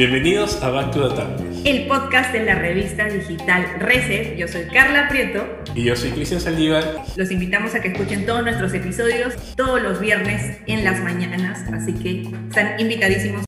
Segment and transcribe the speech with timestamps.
[0.00, 4.34] Bienvenidos a Back to the El podcast de la revista digital Reset.
[4.34, 5.46] Yo soy Carla Prieto.
[5.74, 7.04] Y yo soy Cristian Saldívar.
[7.16, 11.92] Los invitamos a que escuchen todos nuestros episodios todos los viernes en las mañanas, así
[11.92, 13.44] que están invitadísimos.